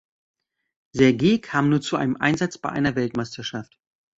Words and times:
Sergei 0.95 1.37
kam 1.37 1.69
nur 1.69 1.79
zu 1.81 1.95
einem 1.95 2.15
Einsatz 2.15 2.57
bei 2.57 2.69
einer 2.69 2.95
Weltmeisterschaft. 2.95 3.79